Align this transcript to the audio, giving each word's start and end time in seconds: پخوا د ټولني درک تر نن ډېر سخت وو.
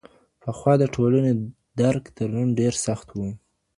پخوا 0.41 0.73
د 0.79 0.83
ټولني 0.95 1.33
درک 1.81 2.03
تر 2.17 2.27
نن 2.35 2.47
ډېر 2.59 2.73
سخت 2.85 3.07
وو. 3.11 3.29